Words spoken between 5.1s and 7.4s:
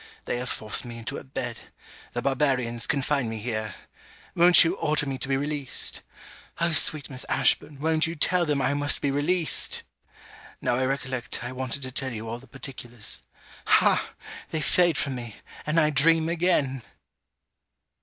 to be released? Oh sweet Miss